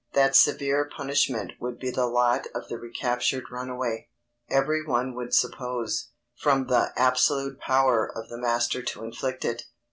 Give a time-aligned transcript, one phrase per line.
[0.15, 4.09] _That severe punishment would be the lot of the recaptured runaway,
[4.49, 9.65] every one would suppose, from the "absolute power" of the master to inflict it.